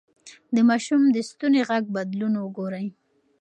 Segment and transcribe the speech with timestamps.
[0.55, 2.85] د ماشوم د ستوني غږ بدلون وګورئ.